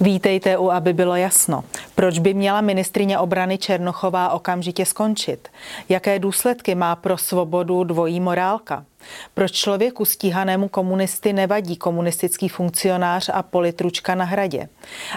[0.00, 1.64] Vítejte u, aby bylo jasno.
[1.94, 5.48] Proč by měla ministrině obrany Černochová okamžitě skončit?
[5.88, 8.84] Jaké důsledky má pro svobodu dvojí morálka?
[9.34, 14.68] Proč člověku stíhanému komunisty nevadí komunistický funkcionář a politručka na hradě?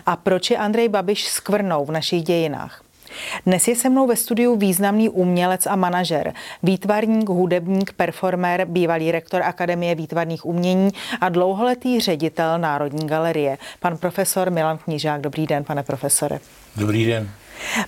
[0.06, 2.84] A proč je Andrej Babiš skvrnou v našich dějinách?
[3.46, 6.34] Dnes je se mnou ve studiu významný umělec a manažer,
[6.64, 10.90] výtvarník, hudebník, performer, bývalý rektor Akademie výtvarných umění
[11.22, 15.22] a dlouholetý ředitel Národní galerie, pan profesor Milan Knížák.
[15.22, 16.40] Dobrý den, pane profesore.
[16.76, 17.30] Dobrý den.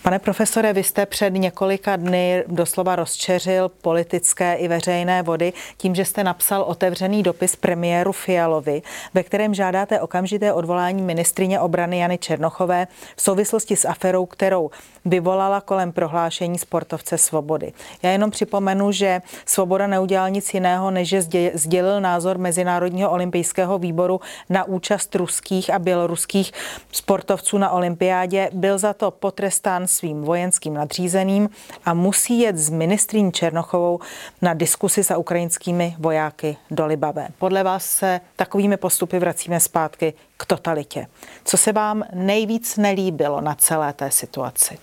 [0.01, 6.05] Pane profesore, vy jste před několika dny doslova rozčeřil politické i veřejné vody tím, že
[6.05, 8.81] jste napsal otevřený dopis premiéru Fialovi,
[9.13, 14.71] ve kterém žádáte okamžité odvolání ministrině obrany Jany Černochové v souvislosti s aferou, kterou
[15.05, 17.73] vyvolala kolem prohlášení sportovce svobody.
[18.03, 21.21] Já jenom připomenu, že Svoboda neudělal nic jiného, než že
[21.53, 26.51] sdělil názor Mezinárodního olympijského výboru na účast ruských a běloruských
[26.91, 28.49] sportovců na olympiádě.
[28.53, 31.49] Byl za to potrest potrestán svým vojenským nadřízeným
[31.85, 33.99] a musí jet s ministrní Černochovou
[34.41, 37.27] na diskusi za ukrajinskými vojáky do Libavé.
[37.37, 41.07] Podle vás se takovými postupy vracíme zpátky k totalitě.
[41.45, 44.77] Co se vám nejvíc nelíbilo na celé té situaci?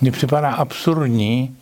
[0.00, 1.56] Mně připadá absurdní,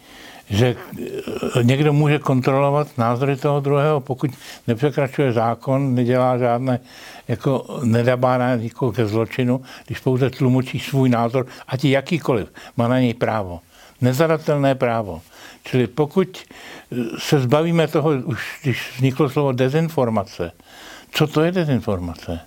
[0.50, 4.30] že eh, někdo může kontrolovat názory toho druhého, pokud
[4.66, 6.80] nepřekračuje zákon, nedělá žádné,
[7.28, 13.14] jako nedabá nikoho ke zločinu, když pouze tlumočí svůj názor, ať jakýkoliv, má na něj
[13.14, 13.60] právo.
[14.00, 15.22] Nezadatelné právo.
[15.64, 20.52] Čili pokud eh, se zbavíme toho, už když vzniklo slovo dezinformace,
[21.10, 22.40] co to je dezinformace?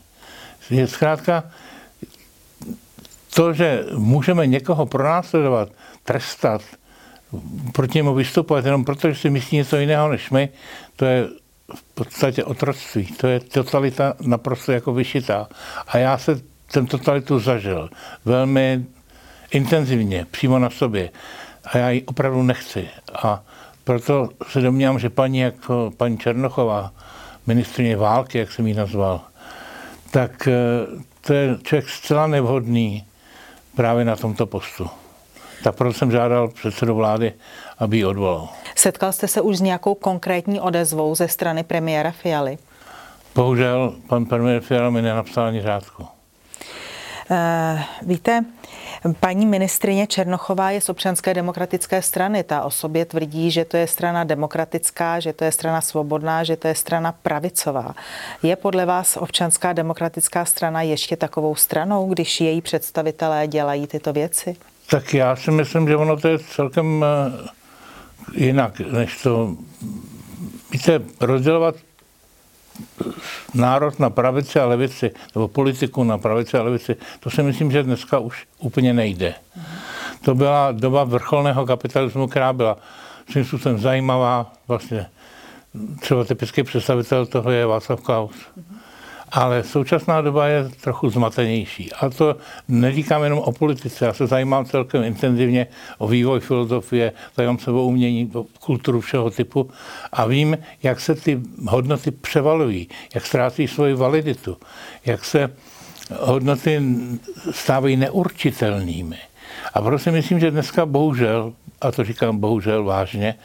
[0.70, 1.44] Je zkrátka
[3.34, 5.70] to, že můžeme někoho pronásledovat,
[6.04, 6.62] trestat,
[7.74, 10.50] proti němu vystupovat jenom proto, že si myslí něco jiného než my,
[10.96, 11.28] to je
[11.76, 13.06] v podstatě otroctví.
[13.06, 15.48] To je totalita naprosto jako vyšitá.
[15.88, 17.90] A já se ten totalitu zažil
[18.26, 18.86] velmi
[19.52, 21.10] intenzivně, přímo na sobě.
[21.66, 22.88] A já ji opravdu nechci.
[23.24, 23.44] A
[23.84, 26.94] proto se domnívám, že paní jako paní Černochová,
[27.48, 29.22] ministrině války, jak jsem ji nazval,
[30.12, 30.54] tak eh,
[31.22, 33.04] to je člověk zcela nevhodný
[33.76, 34.90] právě na tomto postu.
[35.64, 37.34] Tak proto jsem žádal předsedu vlády,
[37.78, 38.50] aby ji odvolal.
[38.76, 42.58] Setkal jste se už s nějakou konkrétní odezvou ze strany premiéra Fialy?
[43.36, 46.08] Bohužel pan premiér Fiala mi nenapsal ani řádku.
[47.32, 48.46] Uh, víte,
[49.20, 52.44] paní ministrině Černochová je z občanské demokratické strany.
[52.44, 56.58] Ta o sobě tvrdí, že to je strana demokratická, že to je strana svobodná, že
[56.58, 57.96] to je strana pravicová.
[58.44, 64.56] Je podle vás občanská demokratická strana ještě takovou stranou, když její představitelé dělají tyto věci?
[64.90, 67.48] Tak já si myslím, že ono to je celkem eh,
[68.34, 69.56] jinak, než to,
[70.72, 71.76] víte, rozdělovat
[73.54, 77.84] národ na pravici a levici, nebo politiku na pravici a levici, to si myslím, že
[77.84, 79.34] dneska už úplně nejde.
[80.22, 82.78] To byla doba vrcholného kapitalismu, která byla
[83.32, 85.06] svým způsobem zajímavá, vlastně
[86.00, 88.36] třeba typický představitel toho je Václav Klaus.
[89.32, 91.94] Ale současná doba je trochu zmatenější.
[91.94, 92.36] A to
[92.68, 94.06] neříkám jenom o politice.
[94.06, 95.68] Já se zajímám celkem intenzivně
[95.98, 99.70] o vývoj filozofie, zajímám se o umění, o kulturu všeho typu
[100.12, 104.58] a vím, jak se ty hodnoty převalují, jak ztrácí svoji validitu,
[105.06, 105.52] jak se
[106.20, 106.82] hodnoty
[107.52, 109.18] stávají neurčitelnými.
[109.74, 113.36] A proto si myslím, že dneska bohužel, a to říkám bohužel vážně,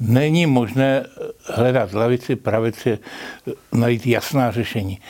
[0.00, 1.06] není možné
[1.54, 2.98] hledat levici, pravici,
[3.72, 5.00] najít jasná řešení.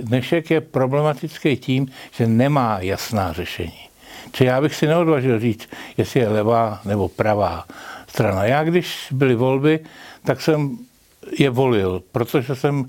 [0.00, 3.88] Dnešek, je problematický tím, že nemá jasná řešení.
[4.32, 7.64] Či já bych si neodvažil říct, jestli je levá nebo pravá
[8.06, 8.44] strana.
[8.44, 9.80] Já, když byly volby,
[10.24, 10.78] tak jsem
[11.38, 12.88] je volil, protože jsem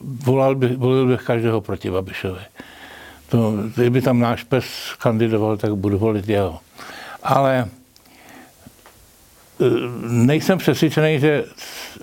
[0.00, 2.40] volal by, volil bych každého proti Babišovi.
[3.28, 4.64] To, kdyby tam náš pes
[5.02, 6.60] kandidoval, tak budu volit jeho.
[7.22, 7.68] Ale
[10.08, 11.44] nejsem přesvědčený, že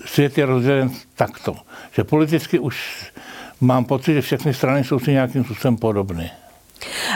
[0.04, 1.56] svět je rozdělen takto.
[1.92, 3.06] Že politicky už
[3.60, 6.30] mám pocit, že všechny strany jsou si nějakým způsobem podobné.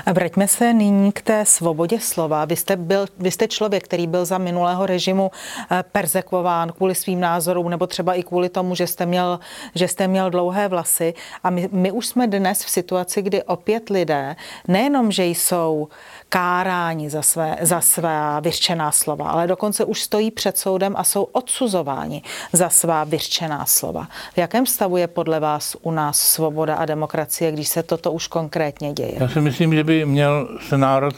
[0.07, 2.45] A vraťme se nyní k té svobodě slova.
[2.45, 5.31] Vy jste, byl, vy jste člověk, který byl za minulého režimu
[5.71, 9.41] eh, persekvován kvůli svým názorům nebo třeba i kvůli tomu, že jste měl,
[9.75, 11.15] že jste měl dlouhé vlasy.
[11.45, 14.37] A my, my už jsme dnes v situaci, kdy opět lidé
[14.69, 15.89] nejenom, že jsou
[16.29, 21.23] káráni za, své, za svá vyřčená slova, ale dokonce už stojí před soudem a jsou
[21.23, 24.09] odsuzováni za svá vyřčená slova.
[24.35, 28.27] V jakém stavu je podle vás u nás svoboda a demokracie, když se toto už
[28.27, 29.13] konkrétně děje?
[29.21, 31.15] Já si myslím, že by měl se národ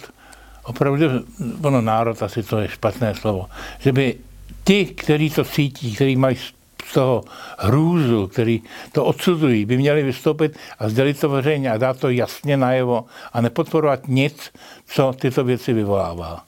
[0.65, 1.07] opravdu,
[1.63, 3.47] ono národ asi to je špatné slovo,
[3.79, 4.15] že by
[4.65, 6.37] ti, kteří to cítí, kteří mají
[6.91, 7.25] z toho
[7.59, 8.63] hrůzu, který
[8.93, 13.41] to odsuzují, by měli vystoupit a sdělit to veřejně a dát to jasně najevo a
[13.41, 14.51] nepodporovat nic,
[14.87, 16.45] co tyto věci vyvolává.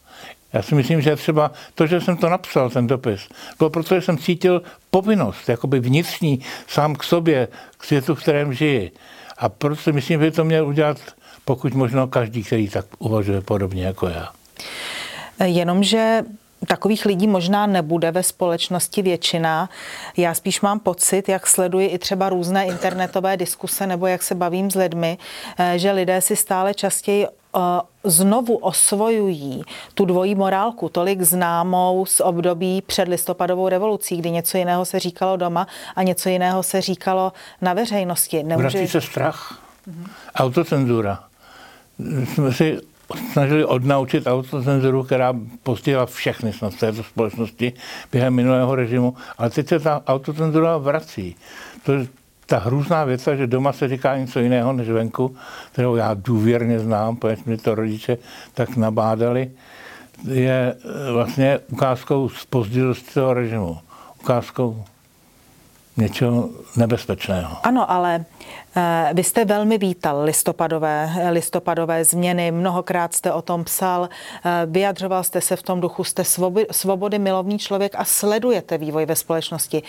[0.53, 3.21] Já si myslím, že třeba to, že jsem to napsal, ten dopis,
[3.59, 7.49] bylo proto, že jsem cítil povinnost, jakoby vnitřní, sám k sobě,
[7.79, 8.91] k světu, v kterém žiji.
[9.39, 10.99] A proto si myslím, že by to měl udělat
[11.45, 14.29] pokud možno každý, který tak uvažuje podobně jako já.
[15.45, 16.23] Jenomže
[16.67, 19.69] takových lidí možná nebude ve společnosti většina.
[20.17, 24.71] Já spíš mám pocit, jak sleduji i třeba různé internetové diskuse nebo jak se bavím
[24.71, 25.19] s lidmi,
[25.59, 27.61] eh, že lidé si stále častěji eh,
[28.05, 29.63] znovu osvojují
[29.95, 35.37] tu dvojí morálku, tolik známou z období před listopadovou revolucí, kdy něco jiného se říkalo
[35.37, 35.67] doma
[35.97, 38.43] a něco jiného se říkalo na veřejnosti.
[38.43, 38.79] Nemůže...
[38.79, 40.11] Vrací se strach, mm-hmm.
[40.35, 41.25] autocenzura.
[42.35, 42.90] Jsme si
[43.33, 47.73] snažili odnaučit autocenzuru, která postihla všechny snad této společnosti
[48.13, 51.37] během minulého režimu, ale teď se ta autocenzura vrací.
[51.83, 52.07] To je
[52.47, 55.37] ta hrůzná věc, že doma se říká něco jiného než venku,
[55.73, 58.19] kterou já důvěrně znám, protože mi to rodiče
[58.55, 59.51] tak nabádali,
[60.29, 60.75] je
[61.13, 63.79] vlastně ukázkou spozdilosti toho režimu.
[64.23, 64.85] Ukázkou
[66.01, 67.57] něčeho nebezpečného.
[67.63, 68.25] Ano, ale
[68.77, 75.25] eh, vy jste velmi vítal listopadové, listopadové změny, mnohokrát jste o tom psal, eh, vyjadřoval
[75.25, 79.83] jste se v tom duchu, jste svobody, svobody milovný člověk a sledujete vývoj ve společnosti.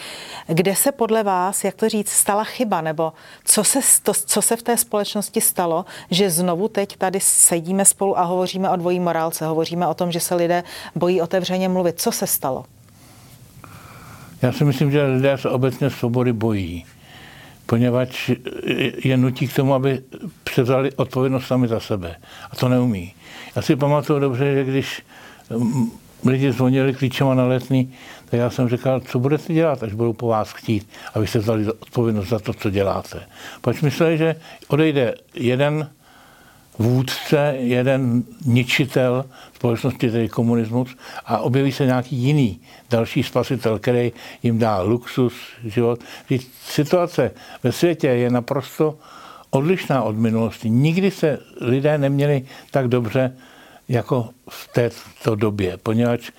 [0.48, 3.14] Kde se podle vás, jak to říct, stala chyba, nebo
[3.46, 8.20] co se, to, co se v té společnosti stalo, že znovu teď tady sedíme spolu
[8.20, 10.64] a hovoříme o dvojí morálce, hovoříme o tom, že se lidé
[10.96, 12.02] bojí otevřeně mluvit.
[12.02, 12.66] Co se stalo?
[14.42, 16.86] Já si myslím, že lidé se obecně svobody bojí,
[17.66, 18.32] poněvadž
[19.04, 20.02] je nutí k tomu, aby
[20.44, 22.16] převzali odpovědnost sami za sebe.
[22.52, 23.14] A to neumí.
[23.56, 25.02] Já si pamatuju dobře, že když
[25.58, 25.92] mm,
[26.26, 27.94] lidi zvonili klíčema na letný,
[28.30, 32.30] tak já jsem říkal, co budete dělat, až budou po vás chtít, abyste vzali odpovědnost
[32.30, 33.24] za to, co děláte.
[33.62, 34.36] Pač mysleli, že
[34.68, 35.90] odejde jeden
[36.82, 39.26] vůdce, jeden ničitel
[39.56, 40.96] společnosti, tedy komunismus,
[41.26, 44.12] a objeví se nějaký jiný, další spasitel, který
[44.44, 45.34] jim dá luxus,
[45.66, 46.00] život.
[46.66, 47.32] Situace
[47.64, 48.98] ve světě je naprosto
[49.50, 50.70] odlišná od minulosti.
[50.70, 53.34] Nikdy se lidé neměli tak dobře
[53.90, 56.32] jako v této době, poněvadž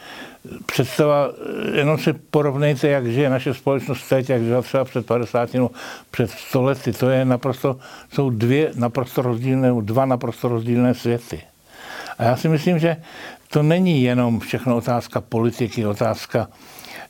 [0.67, 1.29] představa,
[1.75, 5.71] jenom si porovnejte, jak žije naše společnost teď, jak žila třeba před 50 nebo
[6.11, 6.93] před 100 lety.
[6.93, 7.77] To je naprosto,
[8.13, 11.41] jsou dvě naprosto rozdílné, dva naprosto rozdílné světy.
[12.19, 12.97] A já si myslím, že
[13.49, 16.49] to není jenom všechno otázka politiky, otázka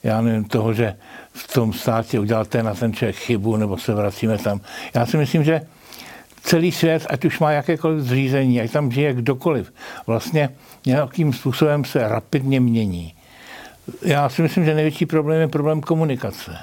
[0.03, 0.97] já nevím, toho, že
[1.33, 4.61] v tom státě udělal ten a ten člověk chybu, nebo se vracíme tam.
[4.95, 5.61] Já si myslím, že
[6.43, 9.73] celý svět, ať už má jakékoliv zřízení, ať tam žije kdokoliv,
[10.07, 10.49] vlastně
[10.87, 13.15] nějakým způsobem se rapidně mění.
[14.03, 16.59] Já si myslím, že největší problém je problém komunikace.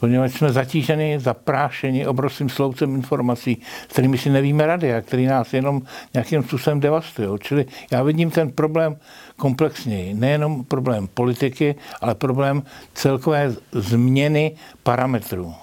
[0.00, 5.54] Poněvadž jsme zatíženi, zaprášeni obrovským sloucem informací, s kterými si nevíme rady a který nás
[5.54, 5.82] jenom
[6.14, 7.38] nějakým způsobem devastují.
[7.40, 8.96] Čili já vidím ten problém
[9.36, 10.14] komplexněji.
[10.14, 12.62] Nejenom problém politiky, ale problém
[12.94, 15.54] celkové změny parametrů.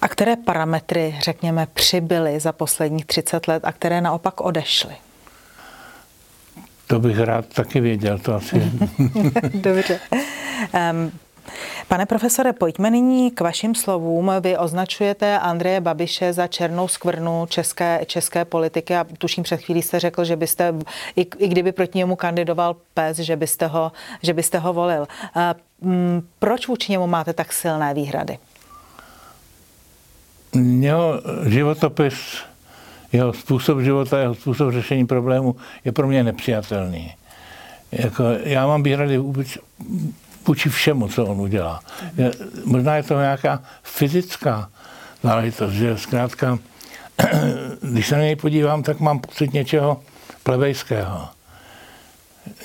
[0.00, 4.94] A které parametry, řekněme, přibyly za posledních 30 let a které naopak odešly?
[6.86, 8.56] To bych rád taky věděl, to asi.
[9.54, 10.00] Dobře.
[10.92, 11.12] Um,
[11.88, 14.30] Pane profesore, pojďme nyní k vašim slovům.
[14.40, 20.00] Vy označujete Andreje Babiše za černou skvrnu české, české politiky a tuším před chvílí jste
[20.00, 20.74] řekl, že byste,
[21.16, 25.08] i, i kdyby proti němu kandidoval PES, že byste ho, že byste ho volil.
[26.38, 28.38] Proč vůči němu máte tak silné výhrady?
[30.80, 32.14] Jeho životopis
[33.14, 37.14] jeho způsob života, jeho způsob řešení problému je pro mě nepřijatelný.
[37.92, 39.18] Jako, já mám výhrady
[40.46, 41.80] vůči všemu, co on udělá.
[42.16, 42.30] Je,
[42.64, 44.70] možná je to nějaká fyzická
[45.22, 46.58] záležitost, že zkrátka,
[47.92, 50.00] když se na něj podívám, tak mám pocit něčeho
[50.42, 51.28] plebejského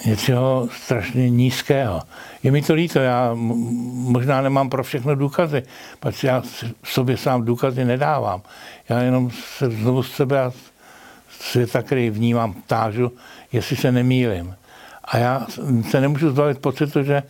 [0.05, 2.01] něčeho strašně nízkého.
[2.43, 5.63] Je mi to líto, já možná nemám pro všechno důkazy,
[6.00, 6.43] protože já
[6.83, 8.41] sobě sám důkazy nedávám.
[8.89, 10.51] Já jenom se znovu z sebe a
[11.39, 13.12] světa, který vnímám, tážu,
[13.51, 14.55] jestli se nemýlim.
[15.03, 15.48] A já
[15.89, 17.24] se nemůžu zbavit pocitu, že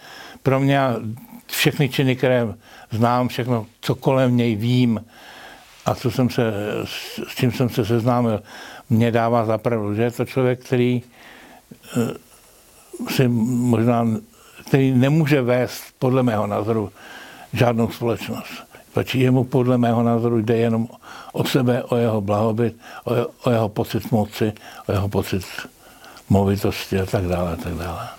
[0.43, 0.79] pro mě
[1.47, 2.47] všechny činy, které
[2.91, 5.05] znám, všechno, co kolem něj vím
[5.85, 6.53] a co jsem se,
[7.27, 8.41] s čím jsem se seznámil,
[8.89, 11.01] mě dává zapravdu, že je to člověk, který
[11.97, 12.28] eh,
[13.07, 14.07] si možná,
[14.67, 16.91] který nemůže vést, podle mého názoru,
[17.53, 18.63] žádnou společnost.
[18.93, 20.87] Protože jemu podle mého názoru jde jenom
[21.31, 24.53] o sebe, o jeho blahobyt, o, jeho, o jeho pocit moci,
[24.87, 25.45] o jeho pocit
[26.29, 28.18] movitosti a tak dále, a tak dále.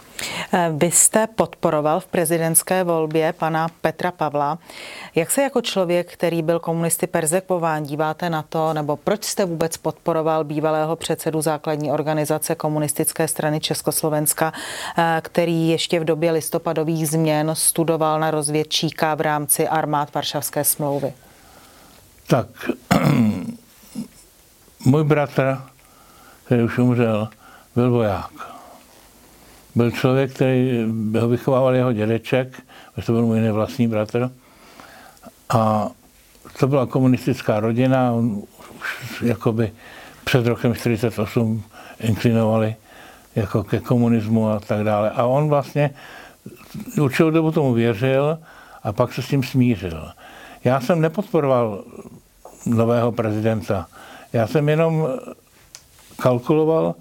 [0.77, 4.59] Vy jste podporoval v prezidentské volbě pana Petra Pavla.
[5.15, 9.77] Jak se jako člověk, který byl komunisty perzekován, díváte na to, nebo proč jste vůbec
[9.77, 14.53] podporoval bývalého předsedu základní organizace komunistické strany Československa,
[14.99, 21.13] eh, který ještě v době listopadových změn studoval na rozvědčíka v rámci armád Varšavské smlouvy?
[22.27, 22.47] Tak,
[24.85, 25.59] můj bratr,
[26.45, 27.29] který už umřel,
[27.75, 28.60] byl voják
[29.75, 30.87] byl člověk, který
[31.21, 32.63] ho vychovával jeho dědeček,
[33.07, 34.31] to byl můj nevlastní bratr.
[35.49, 35.91] A
[36.59, 38.43] to byla komunistická rodina, on
[38.81, 39.73] už jakoby
[40.25, 41.63] před rokem 48
[42.01, 42.75] inklinovali
[43.37, 45.11] jako ke komunismu a tak dále.
[45.11, 45.91] A on vlastně
[47.01, 48.39] určitou dobu tomu věřil
[48.83, 50.13] a pak se s tím smířil.
[50.65, 51.85] Já jsem nepodporoval
[52.67, 53.87] nového prezidenta.
[54.33, 55.09] Já jsem jenom
[56.17, 56.95] kalkuloval,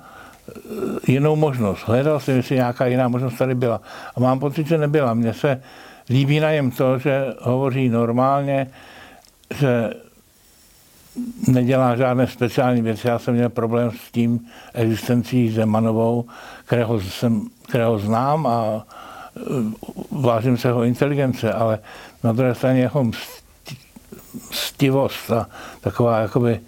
[1.08, 1.82] jinou možnost.
[1.86, 3.82] Hledal jsem, jestli nějaká jiná možnost tady byla.
[4.16, 5.14] A mám pocit, že nebyla.
[5.14, 5.62] Mně se
[6.10, 8.68] líbí na něm to, že hovoří normálně,
[9.60, 9.90] že
[11.48, 13.08] nedělá žádné speciální věci.
[13.08, 14.40] Já jsem měl problém s tím
[14.74, 16.26] existencí Zemanovou,
[16.66, 19.42] kterého, jsem, kterého znám a e,
[20.12, 21.80] vážím se jeho inteligence, ale
[22.24, 23.12] na druhé straně jeho
[24.52, 25.48] stivost a
[25.82, 26.60] taková jakoby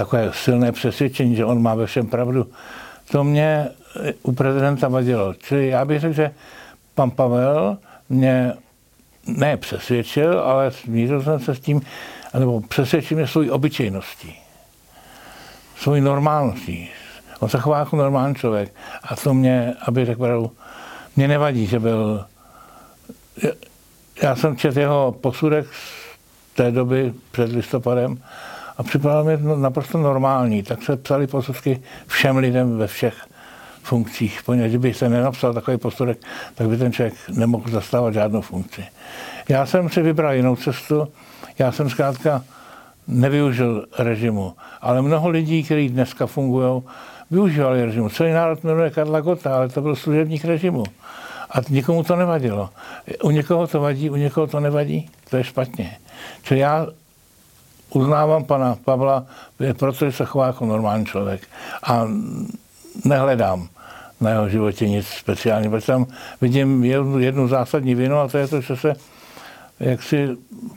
[0.00, 2.46] takové silné přesvědčení, že on má ve všem pravdu.
[3.10, 3.68] To mě
[4.22, 5.34] u prezidenta vadilo.
[5.34, 6.30] Čili já bych řekl, že
[6.94, 7.78] pan Pavel
[8.08, 8.52] mě
[9.26, 11.82] ne přesvědčil, ale smířil jsem se s tím,
[12.38, 14.34] nebo přesvědčil mě svou obyčejností,
[15.76, 16.90] svou normálností.
[17.40, 18.74] On se chová jako normální člověk.
[19.02, 20.52] A to mě, aby řekl pravdu,
[21.16, 22.24] mě nevadí, že byl...
[24.22, 28.22] Já jsem četl jeho posudek z té doby před listopadem
[28.80, 30.62] a připadalo mi to naprosto normální.
[30.62, 33.14] Tak se psali posudky všem lidem ve všech
[33.82, 34.42] funkcích.
[34.46, 36.18] Poněvadž kdyby se nenapsal takový posudek,
[36.54, 38.84] tak by ten člověk nemohl zastávat žádnou funkci.
[39.48, 41.08] Já jsem si vybral jinou cestu.
[41.58, 42.44] Já jsem zkrátka
[43.08, 44.54] nevyužil režimu.
[44.80, 46.82] Ale mnoho lidí, kteří dneska fungují,
[47.30, 48.08] využívali režimu.
[48.08, 50.84] Celý národ jmenuje Karla Gota, ale to byl služebník režimu.
[51.50, 52.70] A nikomu to nevadilo.
[53.22, 55.10] U někoho to vadí, u někoho to nevadí.
[55.30, 55.96] To je špatně.
[56.42, 56.86] Čili já
[57.90, 59.26] uznávám pana Pavla,
[59.78, 61.42] protože se chová jako normální člověk.
[61.82, 62.06] A
[63.04, 63.68] nehledám
[64.20, 66.06] na jeho životě nic speciálního, protože tam
[66.40, 68.94] vidím jednu, jednu zásadní vinu a to je to, že se
[69.80, 70.28] jak si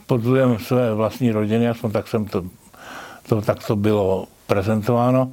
[0.06, 2.44] podzujem své vlastní rodiny, aspoň tak jsem to,
[3.28, 5.32] to tak to bylo prezentováno,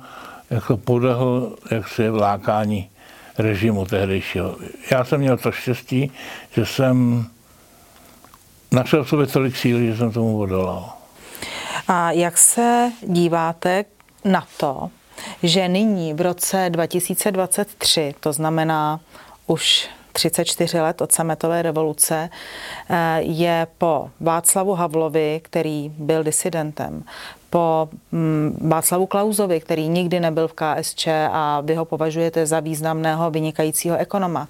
[0.49, 2.89] jak to podehl jak si lákání
[3.37, 4.55] režimu tehdejšího.
[4.91, 6.11] Já jsem měl to štěstí,
[6.51, 7.25] že jsem
[8.71, 11.00] našel v sobě tolik síly, že jsem tomu odolal.
[11.93, 13.85] A jak se díváte
[14.25, 14.89] na to,
[15.43, 18.99] že nyní v roce 2023, to znamená
[19.47, 22.29] už 34 let od sametové revoluce,
[22.89, 27.03] eh, je po Václavu Havlovi, který byl disidentem,
[27.51, 33.31] po mm, Václavu Klauzovi, který nikdy nebyl v KSČ a vy ho považujete za významného
[33.31, 34.47] vynikajícího ekonoma.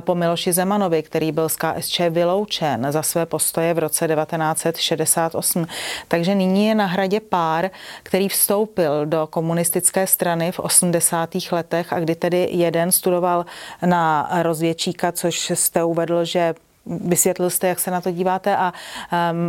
[0.00, 5.66] Po Miloši Zemanovi, který byl z KSČ vyloučen za své postoje v roce 1968.
[6.08, 7.70] Takže nyní je na hradě pár,
[8.02, 11.30] který vstoupil do komunistické strany v 80.
[11.52, 13.46] letech a kdy tedy jeden studoval
[13.86, 16.54] na rozvědčíka, což jste uvedl, že
[16.86, 18.72] Vysvětlil jste, jak se na to díváte a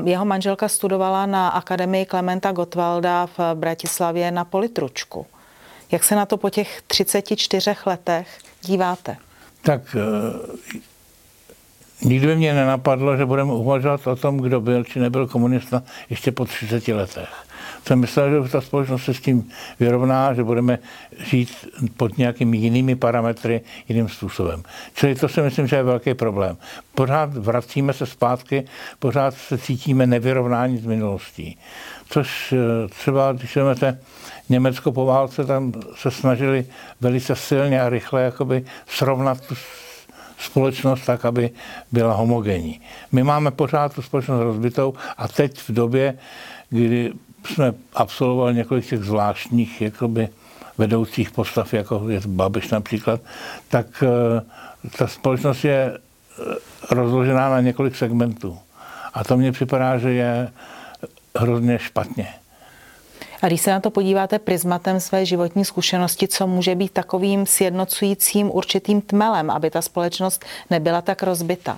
[0.06, 5.26] jeho manželka studovala na Akademii Klementa Gottwalda v Bratislavě na politručku.
[5.92, 8.28] Jak se na to po těch 34 letech
[8.62, 9.18] díváte?
[9.62, 10.56] Tak uh,
[12.10, 16.32] nikdy by mě nenapadlo, že budeme uvažovat o tom, kdo byl či nebyl komunista ještě
[16.32, 17.30] po 30 letech
[17.88, 20.80] jsem myslel, že ta společnost se s tím vyrovná, že budeme
[21.20, 21.50] žít
[21.98, 24.64] pod nějakými jinými parametry, jiným způsobem.
[24.94, 26.58] Čili to si myslím, že je velký problém.
[26.96, 28.66] Pořád vracíme se zpátky,
[29.00, 31.58] pořád se cítíme nevyrovnání z minulostí.
[32.10, 34.00] Což eh, třeba, když vezmete
[34.50, 36.66] Německo po válce, tam se snažili
[37.02, 39.56] velice silně a rychle jakoby srovnat tu
[40.40, 41.50] společnost tak, aby
[41.92, 42.82] byla homogenní.
[43.12, 46.18] My máme pořád tu společnost rozbitou a teď v době,
[46.70, 47.14] kdy
[47.46, 50.30] jsme absolvovali několik těch zvláštních jakoby,
[50.78, 53.22] vedoucích postav, jako je Babiš například,
[53.70, 54.42] tak eh,
[54.98, 56.44] ta společnost je eh,
[56.96, 58.58] rozložená na několik segmentů.
[59.14, 60.52] A to mně připadá, že je
[61.38, 62.28] hrozně špatně.
[63.42, 68.52] A když se na to podíváte prismatem své životní zkušenosti, co může být takovým sjednocujícím
[68.52, 71.78] určitým tmelem, aby ta společnost nebyla tak rozbita?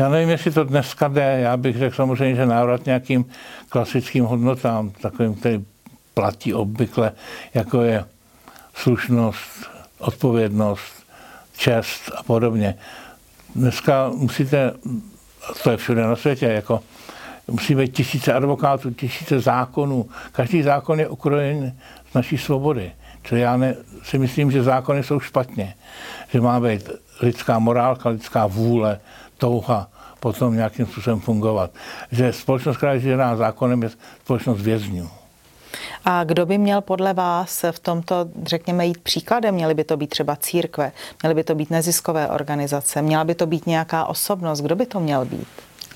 [0.00, 1.40] Já nevím, jestli to dneska jde.
[1.40, 3.24] Já bych řekl samozřejmě, že návrat nějakým
[3.68, 5.64] klasickým hodnotám, takovým, který
[6.14, 7.12] platí obvykle,
[7.54, 8.04] jako je
[8.74, 10.92] slušnost, odpovědnost,
[11.56, 12.78] čest a podobně.
[13.54, 14.72] Dneska musíte,
[15.62, 16.80] to je všude na světě, jako
[17.50, 20.08] musí být tisíce advokátů, tisíce zákonů.
[20.32, 21.76] Každý zákon je ukrojen
[22.10, 22.92] z naší svobody.
[23.30, 25.74] Čili já ne, si myslím, že zákony jsou špatně.
[26.32, 29.00] Že má být lidská morálka, lidská vůle,
[29.38, 29.88] touha
[30.20, 31.70] potom nějakým způsobem fungovat.
[32.12, 33.90] Že společnost, která je zákonem, je
[34.24, 35.10] společnost vězňů.
[36.04, 39.54] A kdo by měl podle vás v tomto, řekněme, jít příkladem?
[39.54, 43.46] Měly by to být třeba církve, měly by to být neziskové organizace, měla by to
[43.46, 44.60] být nějaká osobnost.
[44.60, 45.48] Kdo by to měl být?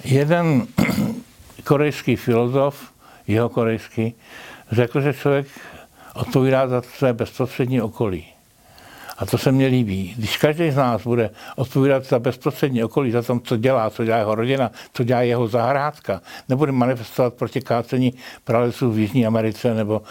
[0.04, 0.66] Jeden
[1.64, 2.92] korejský filozof,
[3.26, 4.14] jeho korejský,
[4.72, 5.46] řekl, že člověk
[6.14, 8.26] odpovídá za své bezprostřední okolí.
[9.18, 10.14] A to se mně líbí.
[10.16, 14.18] Když každý z nás bude odpovídat za bezprostřední okolí, za tom, co dělá, co dělá
[14.18, 20.02] jeho rodina, co dělá jeho zahrádka, nebude manifestovat proti kácení pralesů v Jižní Americe nebo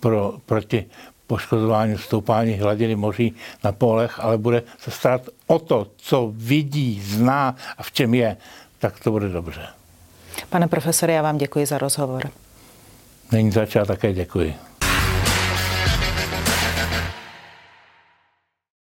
[0.00, 0.86] pro, proti
[1.26, 3.34] poškozování, stoupání hladiny moří
[3.64, 8.36] na polech, ale bude se starat o to, co vidí, zná a v čem je,
[8.78, 9.66] tak to bude dobře.
[10.50, 12.30] Pane profesore, já vám děkuji za rozhovor.
[13.32, 14.54] Není začát, také děkuji.